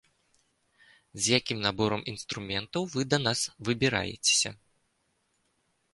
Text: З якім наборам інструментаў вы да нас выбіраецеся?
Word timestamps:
З 1.25 1.33
якім 1.39 1.59
наборам 1.67 2.01
інструментаў 2.13 2.81
вы 2.97 3.01
да 3.15 3.23
нас 3.27 3.39
выбіраецеся? 3.69 4.49